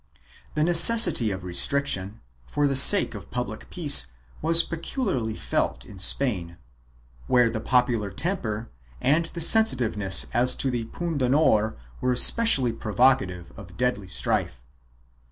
4 0.55 0.55
The 0.55 0.63
necessity 0.63 1.29
of 1.29 1.43
restriction, 1.43 2.21
for 2.47 2.67
the 2.67 2.75
sake 2.75 3.13
of 3.13 3.29
public 3.29 3.69
peace, 3.69 4.07
was 4.41 4.63
peculiarly 4.63 5.35
felt 5.35 5.85
in 5.85 5.99
Spain, 5.99 6.57
where 7.27 7.51
the 7.51 7.61
popular 7.61 8.09
temper 8.09 8.71
and 8.99 9.25
the 9.35 9.41
sen 9.41 9.65
sitiveness 9.65 10.25
as 10.33 10.55
to 10.55 10.71
the 10.71 10.85
pundonor 10.85 11.75
were 12.01 12.13
especially 12.13 12.73
provocative 12.73 13.53
of 13.55 13.77
deadly 13.77 14.07
strife. 14.07 14.59